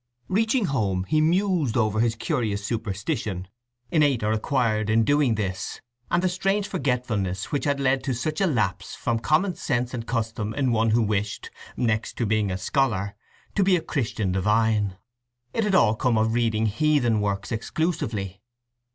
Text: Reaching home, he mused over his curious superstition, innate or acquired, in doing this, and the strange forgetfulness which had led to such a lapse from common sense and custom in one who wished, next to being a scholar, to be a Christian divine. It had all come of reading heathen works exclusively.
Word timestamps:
Reaching 0.29 0.65
home, 0.65 1.03
he 1.03 1.21
mused 1.21 1.77
over 1.77 1.99
his 1.99 2.15
curious 2.15 2.65
superstition, 2.65 3.47
innate 3.91 4.23
or 4.23 4.31
acquired, 4.31 4.89
in 4.89 5.03
doing 5.03 5.35
this, 5.35 5.79
and 6.09 6.23
the 6.23 6.27
strange 6.27 6.67
forgetfulness 6.67 7.51
which 7.51 7.65
had 7.65 7.79
led 7.79 8.03
to 8.05 8.15
such 8.15 8.41
a 8.41 8.47
lapse 8.47 8.95
from 8.95 9.19
common 9.19 9.53
sense 9.53 9.93
and 9.93 10.07
custom 10.07 10.55
in 10.55 10.71
one 10.71 10.89
who 10.89 11.03
wished, 11.03 11.51
next 11.77 12.17
to 12.17 12.25
being 12.25 12.49
a 12.49 12.57
scholar, 12.57 13.15
to 13.53 13.63
be 13.63 13.75
a 13.75 13.79
Christian 13.81 14.31
divine. 14.31 14.97
It 15.53 15.65
had 15.65 15.75
all 15.75 15.93
come 15.93 16.17
of 16.17 16.33
reading 16.33 16.65
heathen 16.65 17.21
works 17.21 17.51
exclusively. 17.51 18.41